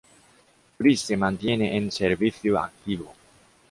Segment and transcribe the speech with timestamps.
[0.79, 3.13] Chris se mantiene en servicio activo.